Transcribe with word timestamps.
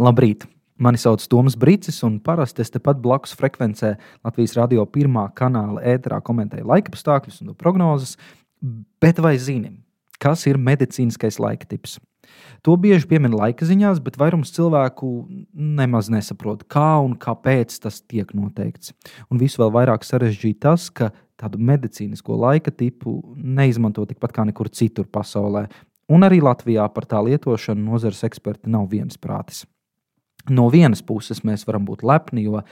Labrīt! 0.00 0.46
Mani 0.80 0.96
sauc 0.96 1.20
Toms 1.28 1.58
Brīsīs, 1.60 1.98
un 2.06 2.14
parasti 2.24 2.62
es 2.64 2.70
tepat 2.72 3.02
blakus 3.04 3.34
frekvencē 3.36 3.90
Latvijas 4.24 4.54
radio 4.56 4.86
pirmā 4.88 5.26
kanāla 5.36 5.82
ēterā 5.92 6.22
komentēju 6.24 6.64
laika 6.70 6.88
apstākļus 6.88 7.42
un 7.44 7.50
prognozes. 7.52 8.14
Bet 9.04 9.18
vai 9.20 9.34
zini, 9.36 9.74
kas 10.16 10.46
ir 10.48 10.56
medicīniskais 10.56 11.36
laika 11.44 11.68
tips? 11.68 11.98
To 12.64 12.78
bieži 12.80 13.10
piemin 13.10 13.34
laika 13.36 13.68
ziņās, 13.68 14.00
bet 14.00 14.16
vairums 14.16 14.54
cilvēku 14.56 15.10
nemaz 15.52 16.08
nesaprot, 16.08 16.62
kā 16.64 16.94
un 17.04 17.12
kāpēc 17.20 17.76
tas 17.84 17.98
tiek 18.00 18.32
noteikts. 18.32 18.94
Un 19.28 19.42
visu 19.42 19.60
vēl 19.60 19.74
vairāk 19.74 20.06
sarežģīja 20.08 20.62
tas, 20.64 20.86
ka 20.88 21.10
tādu 21.36 21.60
medicīnisko 21.60 22.38
laika 22.40 22.72
tipu 22.72 23.18
neizmanto 23.36 24.06
tikpat 24.08 24.32
kā 24.32 24.48
nekur 24.48 24.72
citur 24.72 25.12
pasaulē. 25.12 25.66
Un 26.08 26.24
arī 26.24 26.40
Latvijā 26.40 26.88
par 26.88 27.04
tā 27.04 27.20
lietošanu 27.28 27.84
nozares 27.84 28.24
eksperti 28.30 28.72
nav 28.72 28.88
viensprātis. 28.94 29.66
No 30.50 30.66
vienas 30.72 31.02
puses 31.06 31.44
mēs 31.46 31.62
varam 31.68 31.86
būt 31.86 32.02
lepni, 32.06 32.44
jo 32.48 32.64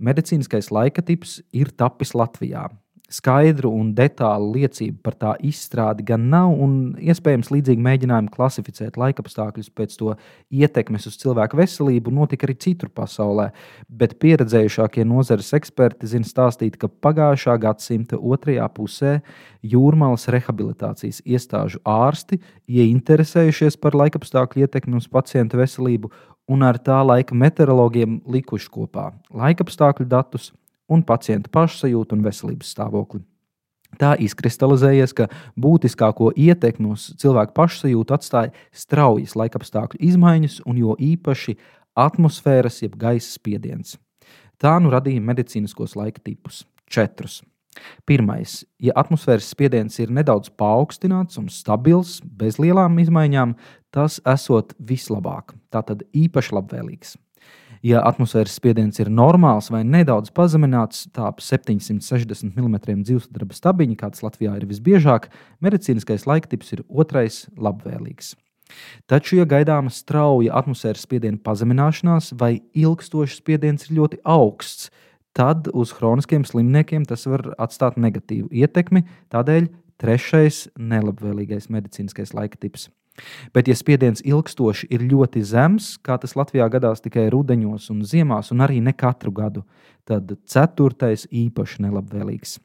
medicīniskais 0.00 0.70
laika 0.72 1.04
tips 1.04 1.40
ir 1.52 1.72
tapis 1.76 2.14
Latvijā. 2.16 2.68
Skaidru 3.06 3.70
un 3.70 3.92
detālu 3.94 4.48
liecību 4.56 4.98
par 5.06 5.14
tā 5.14 5.32
izstrādi 5.46 6.02
gan 6.08 6.24
nav, 6.32 6.50
un 6.58 6.96
iespējams 6.98 7.52
līdzīgi 7.54 7.84
mēģinājumi 7.84 8.32
klasificēt 8.34 8.98
laikapstākļus 8.98 9.70
pēc 9.78 9.94
to 10.00 10.16
ietekmes 10.50 11.06
uz 11.06 11.18
cilvēku 11.20 11.60
veselību 11.60 12.10
notika 12.16 12.48
arī 12.48 12.56
citur 12.66 12.90
pasaulē. 12.90 13.52
Bet 13.86 14.16
pieredzējušākie 14.22 15.06
nozares 15.06 15.52
eksperti 15.54 16.10
zina 16.10 16.26
stāstīt, 16.26 16.80
ka 16.82 16.90
pagājušā 16.90 17.54
gadsimta 17.62 18.18
otrajā 18.18 18.66
pusē 18.74 19.20
jūrmālas 19.62 20.26
rehabilitācijas 20.34 21.22
iestāžu 21.22 21.78
ārsti 21.86 22.40
ieinteresējušies 22.66 23.78
par 23.78 23.94
laikapstākļu 24.02 24.66
ietekmi 24.66 24.98
uz 24.98 25.06
pacientu 25.06 25.62
veselību 25.62 26.10
un 26.50 26.62
ar 26.66 26.82
tā 26.82 27.00
laika 27.06 27.38
meteorologiem 27.38 28.20
likuši 28.26 28.70
kopā 28.74 29.12
laikapstākļu 29.30 30.10
datus 30.10 30.50
un 30.88 31.02
pacienta 31.06 31.50
pašsajūtu 31.52 32.16
un 32.16 32.26
veselības 32.26 32.74
stāvokli. 32.74 33.22
Tā 33.96 34.12
izkristalizējies, 34.20 35.14
ka 35.16 35.28
būtiskāko 35.56 36.32
ietekmi 36.36 36.90
uz 36.92 37.08
cilvēku 37.20 37.54
pašsajūtu 37.56 38.16
atstāja 38.16 38.52
straujas 38.74 39.36
laikapstākļu 39.38 40.02
izmaiņas 40.10 40.60
un 40.66 40.80
jo 40.82 40.96
īpaši 41.00 41.56
atmosfēras 41.96 42.82
jeb 42.82 42.96
gaisa 43.00 43.30
spiediens. 43.38 43.96
Tā 44.60 44.76
nu 44.80 44.92
radīja 44.92 45.22
medicīniskos 45.24 45.96
laika 45.96 46.20
tipus- 46.24 46.64
četrus. 46.94 47.42
Pirmais, 48.08 48.64
ja 48.80 48.94
atmosfēras 48.96 49.50
spiediens 49.52 49.98
ir 50.00 50.08
nedaudz 50.08 50.48
paaugstināts 50.48 51.38
un 51.38 51.48
stabils, 51.48 52.20
bez 52.24 52.56
lielām 52.56 52.96
izmaiņām, 53.02 53.54
tas 53.92 54.20
esot 54.24 54.72
vislabāk, 54.80 55.54
tātad 55.70 56.02
īpaši 56.12 56.56
labvēlīgs. 56.56 57.16
Ja 57.86 58.00
atmosfēras 58.08 58.56
spiediens 58.56 58.98
ir 58.98 59.10
normāls 59.12 59.68
vai 59.70 59.82
nedaudz 59.86 60.32
pazemināts, 60.34 61.04
tā 61.14 61.28
ap 61.28 61.42
760 61.44 62.56
mm 62.56 62.78
dzīvesudraba 63.04 63.54
stabiņa, 63.54 63.98
kāds 64.00 64.24
Latvijā 64.24 64.56
ir 64.58 64.66
visbiežāk, 64.66 65.28
medicīniskais 65.62 66.26
laiktips 66.26 66.72
ir 66.74 66.82
otrais 66.88 67.44
labvēlīgs. 67.54 68.32
Taču, 69.06 69.36
ja 69.38 69.46
gaidāma 69.46 69.92
strauja 69.94 70.56
atmosfēras 70.58 71.04
spiediena 71.06 71.38
pazemināšanās 71.46 72.32
vai 72.40 72.56
ilgstošs 72.74 73.38
spiediens 73.38 73.86
ir 73.86 74.00
ļoti 74.00 74.18
augsts, 74.24 74.90
tad 75.36 75.70
uz 75.70 75.94
chroniskiem 75.94 76.48
slimniekiem 76.48 77.06
tas 77.06 77.28
var 77.30 77.52
atstāt 77.62 78.00
negatīvu 78.00 78.50
ietekmi. 78.50 79.04
Tādēļ 79.30 79.70
trešais 80.02 80.66
nelabvēlīgais 80.74 81.70
medicīniskais 81.70 82.34
laika 82.34 82.58
tips 82.58 82.90
Bet, 83.54 83.68
ja 83.68 83.76
spiediens 83.76 84.22
ilgstoši 84.24 84.90
ir 84.92 85.04
ļoti 85.08 85.42
zems, 85.46 85.94
kā 86.04 86.18
tas 86.20 86.36
Latvijā 86.36 86.68
gadās 86.72 87.04
tikai 87.04 87.28
rudenos 87.32 87.90
un 87.92 88.04
ziemās, 88.04 88.52
un 88.52 88.64
arī 88.66 88.82
ne 88.84 88.92
katru 88.96 89.32
gadu, 89.34 89.64
tad 90.06 90.36
ceturtais 90.46 91.26
īpaši 91.32 91.86
nelabvēlīgs. 91.86 92.58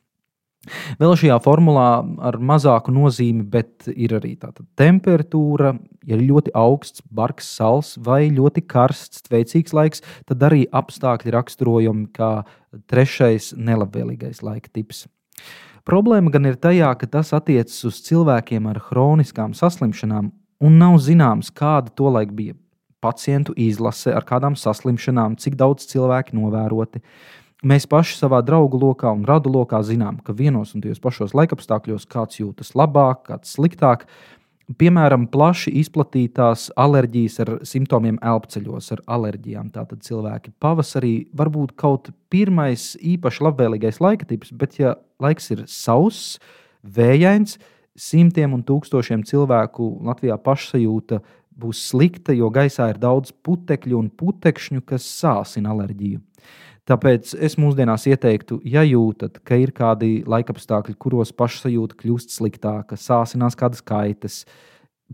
Vēl 1.01 1.15
šajā 1.17 1.39
formulā 1.41 2.03
ar 2.21 2.35
mazāku 2.37 2.93
nozīmi, 2.93 3.41
bet 3.49 3.87
ir 3.89 4.13
arī 4.19 4.35
tāda 4.37 4.61
temperatūra, 4.77 5.71
ja 6.05 6.19
ir 6.19 6.27
ļoti 6.27 6.53
augsts, 6.53 7.01
bargs, 7.09 7.47
sals 7.49 7.95
vai 7.97 8.27
ļoti 8.29 8.61
karsts, 8.69 9.25
veicīgs 9.31 9.73
laiks, 9.73 10.05
tad 10.29 10.45
arī 10.45 10.67
apstākļi 10.69 11.33
raksturojami 11.33 12.11
kā 12.13 12.43
trešais 12.93 13.55
nelabvēlīgais 13.57 14.43
laika 14.45 14.69
tips. 14.69 15.07
Problēma 15.87 16.29
gan 16.29 16.45
ir 16.45 16.59
tajā, 16.61 16.91
ka 16.93 17.09
tas 17.09 17.33
attiecas 17.33 17.79
uz 17.89 18.03
cilvēkiem 18.05 18.69
ar 18.69 18.77
chroniskām 18.85 19.57
saslimšanām 19.57 20.29
un 20.61 20.77
nav 20.81 20.99
zināms, 21.01 21.51
kāda 21.53 21.93
tolaik 21.97 22.33
bija 22.37 22.55
pacientu 23.01 23.55
izlase, 23.57 24.13
ar 24.13 24.25
kādām 24.27 24.55
saslimšanām, 24.59 25.37
cik 25.41 25.57
daudz 25.59 25.87
cilvēku 25.89 26.37
novēroti. 26.37 27.01
Mēs 27.65 27.85
paši 27.89 28.17
savā 28.17 28.39
draugu 28.45 28.79
lokā 28.81 29.11
un 29.13 29.25
radu 29.25 29.51
lokā 29.53 29.81
zinām, 29.85 30.17
ka 30.25 30.33
vienos 30.33 30.73
un 30.73 30.81
tajos 30.81 31.01
pašos 31.01 31.35
laikapstākļos 31.37 32.07
kāds 32.09 32.39
jūtas 32.39 32.73
labāk, 32.77 33.27
kāds 33.27 33.53
sliktāk. 33.57 34.07
Piemēram, 34.81 35.27
plaši 35.29 35.73
izplatītās 35.81 36.69
alerģijas 36.79 37.37
ar 37.43 37.51
simptomiem 37.67 38.17
elpceļos, 38.23 38.87
ar 38.95 39.03
alerģijām. 39.17 39.69
Tātad 39.75 40.01
cilvēki 40.05 40.53
pavasarī 40.63 41.15
var 41.37 41.51
būt 41.53 41.75
kaut 41.77 42.09
pirmais 42.33 42.93
īpaši 42.97 43.45
labvēlīgais 43.49 43.99
laika 44.01 44.29
tips, 44.29 44.53
bet 44.55 44.79
ja 44.79 44.95
laiks 45.21 45.51
ir 45.53 45.65
sauss, 45.69 46.39
vējains, 46.81 47.59
simtiem 47.97 48.53
un 48.55 48.63
tūkstošiem 48.67 49.23
cilvēku 49.27 49.87
Latvijā 50.07 50.37
pašsajūta 50.41 51.21
būs 51.61 51.83
slikta, 51.91 52.33
jo 52.33 52.49
gaisā 52.53 52.89
ir 52.91 52.99
daudz 53.01 53.33
putekļu 53.43 53.99
un 53.99 54.09
putekšņu, 54.09 54.83
kas 54.87 55.05
sāsina 55.05 55.73
alerģiju. 55.75 56.21
Tāpēc 56.89 57.35
es 57.37 57.55
mūsdienās 57.61 58.07
ieteiktu, 58.09 58.57
ja 58.65 58.81
jūtat, 58.83 59.37
ka 59.45 59.59
ir 59.61 59.71
kādi 59.75 60.23
laikapstākļi, 60.27 60.97
kuros 60.99 61.31
pašsajūta 61.37 61.97
kļūst 61.99 62.33
sliktāka, 62.33 62.97
sāsinās 62.97 63.55
kādas 63.59 63.83
kaitas, 63.85 64.41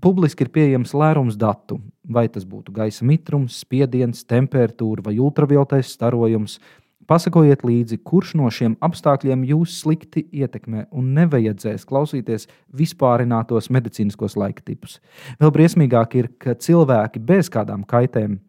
publiski 0.01 0.45
ir 0.45 0.53
pieejams 0.55 0.95
lērums 0.95 1.35
datu, 1.37 1.81
vai 2.07 2.27
tas 2.31 2.47
būtu 2.47 2.71
gaisa 2.73 3.05
mitrums, 3.05 3.59
spiediens, 3.66 4.23
temperatūra 4.23 5.03
vai 5.09 5.17
ultravioletais 5.19 5.91
starojums 5.97 6.61
Pasakojiet 7.07 7.62
līdzi, 7.63 8.01
kurš 8.03 8.34
no 8.35 8.50
šiem 8.51 8.73
apstākļiem 8.84 9.45
jūs 9.47 9.78
slikti 9.79 10.25
ietekmē, 10.35 10.90
un 10.91 11.13
nevajadzēs 11.16 11.88
klausīties 11.88 12.50
vispārinātos 12.75 13.69
medicīniskos 13.72 14.35
laika 14.35 14.66
tipus. 14.68 14.97
Vēl 15.40 15.53
briesmīgāk 15.56 16.17
ir, 16.19 16.28
ka 16.35 16.57
cilvēki 16.59 17.23
bez 17.23 17.47
kādām 17.53 17.85
kaitēm 17.88 18.41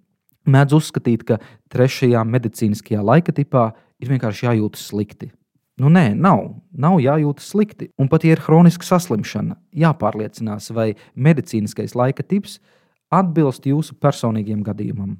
mēdz 0.48 0.74
uzskatīt, 0.80 1.22
ka 1.28 1.38
trešajā 1.70 2.24
medicīniskajā 2.26 3.04
laika 3.04 3.34
tipā 3.36 3.68
ir 4.02 4.10
vienkārši 4.10 4.48
jājūtas 4.48 4.88
slikti. 4.90 5.30
Nu, 5.78 5.92
nē, 5.94 6.10
nav. 6.18 6.42
Nav 6.74 6.98
jājūtas 6.98 7.52
slikti. 7.52 7.92
Un 7.94 8.10
pat, 8.10 8.26
ja 8.26 8.34
ir 8.34 8.42
hroniska 8.42 8.86
saslimšana, 8.86 9.54
jāpārliecinās, 9.78 10.72
vai 10.74 10.90
medicīniskais 11.14 11.94
laika 11.94 12.26
tips 12.26 12.58
atbilst 13.14 13.70
jūsu 13.70 13.94
personīgajam 14.02 14.66
gadījumam. 14.66 15.14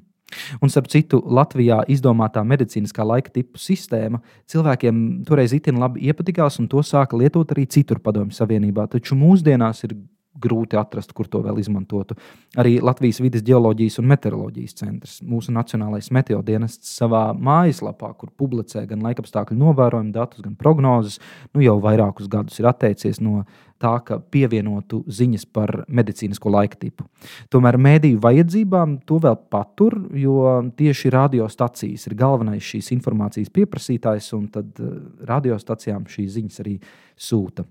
Un, 0.61 0.69
starp 0.69 0.89
citu, 0.91 1.21
Latvijā 1.25 1.81
izdomātā 1.91 2.43
medicīniskā 2.45 3.05
laika 3.07 3.33
tipu 3.33 3.61
sistēma 3.61 4.21
cilvēkiem 4.49 5.23
toreiz 5.27 5.53
itin 5.57 5.79
labi 5.81 6.07
iepatikās, 6.09 6.59
un 6.61 6.69
to 6.71 6.83
sāka 6.85 7.17
lietot 7.19 7.51
arī 7.55 7.65
citur 7.69 8.01
Padomju 8.03 8.37
Savienībā. 8.37 8.87
Taču 8.91 9.17
mūsdienās 9.19 9.83
ir 9.87 9.97
grūti 10.41 10.79
atrast, 10.79 11.13
kur 11.15 11.27
to 11.31 11.41
vēl 11.45 11.59
izmantotu. 11.61 12.17
Arī 12.59 12.77
Latvijas 12.83 13.21
vidas 13.23 13.43
geoloģijas 13.45 13.99
un 14.01 14.09
meteoroloģijas 14.11 14.77
centrs, 14.81 15.17
mūsu 15.25 15.53
Nacionālais 15.55 16.11
meteodienests, 16.15 16.95
savā 16.99 17.29
mājaslapā, 17.37 18.11
kur 18.19 18.33
publicē 18.37 18.85
gan 18.89 19.03
laikapstākļu 19.05 19.57
novērojumu 19.59 20.15
datus, 20.15 20.43
gan 20.45 20.55
prognozes, 20.59 21.19
nu 21.53 21.65
jau 21.65 21.79
vairākus 21.83 22.31
gadus 22.31 22.59
ir 22.61 22.69
atteicies 22.71 23.21
no 23.23 23.43
tā, 23.79 23.93
ka 24.05 24.19
pievienotu 24.19 25.01
ziņas 25.07 25.45
par 25.55 25.73
medicīnisko 25.87 26.51
laika 26.51 26.79
tipu. 26.81 27.07
Tomēr 27.53 27.79
mēdīju 27.79 28.19
vajadzībām 28.23 28.99
to 29.07 29.21
vēl 29.23 29.37
patur, 29.51 29.95
jo 30.19 30.43
tieši 30.77 31.13
radiostacijas 31.15 32.07
ir 32.09 32.17
galvenais 32.19 32.65
šīs 32.65 32.91
informācijas 32.97 33.51
pieprasītājs, 33.55 34.31
un 34.37 34.47
tad 34.53 34.83
eh, 34.83 34.95
radiostacijām 35.29 36.07
šīs 36.11 36.31
ziņas 36.37 36.63
arī 36.65 36.79
sūta. 37.19 37.67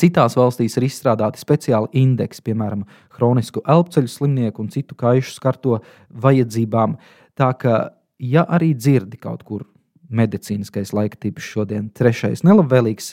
Citās 0.00 0.36
valstīs 0.38 0.78
ir 0.78 0.86
izstrādāti 0.86 1.42
speciāli 1.42 1.90
indeksi, 2.00 2.44
piemēram, 2.46 2.86
chronisku 3.12 3.60
elpoceļu 3.68 4.08
slimnieku 4.08 4.62
un 4.64 4.70
citu 4.72 4.96
kaišu 4.96 5.34
skarto 5.34 5.80
vajadzībām. 6.24 6.96
Tā 7.36 7.50
kā, 7.60 7.76
ja 8.16 8.46
arī 8.48 8.72
dzirdi 8.76 9.20
kaut 9.20 9.44
kur 9.48 9.66
medicīniskais 10.10 10.94
laika 10.96 11.20
tips 11.20 11.44
šodien, 11.52 11.90
trešais 11.94 12.42
nelabvēlīgs, 12.46 13.12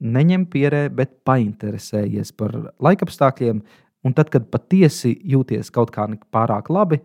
neņem 0.00 0.46
pierē, 0.52 0.84
bet 0.94 1.18
painteresējies 1.28 2.32
par 2.38 2.56
laikapstākļiem. 2.80 3.64
Un 4.06 4.14
tad, 4.16 4.30
kad 4.32 4.46
patiesi 4.48 5.12
jūties 5.28 5.68
kaut 5.74 5.90
kā 5.92 6.06
pārāk 6.32 6.70
labi, 6.72 7.02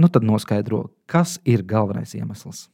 nu 0.00 0.08
tad 0.08 0.24
noskaidro, 0.24 0.86
kas 1.04 1.36
ir 1.44 1.66
galvenais 1.68 2.14
iemesls. 2.16 2.68